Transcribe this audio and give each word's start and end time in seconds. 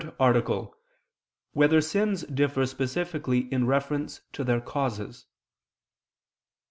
72, 0.01 0.15
Art. 0.19 0.45
3] 0.47 0.67
Whether 1.53 1.79
Sins 1.79 2.23
Differ 2.23 2.65
Specifically 2.65 3.41
in 3.53 3.67
Reference 3.67 4.21
to 4.33 4.43
Their 4.43 4.59
Causes? 4.59 5.27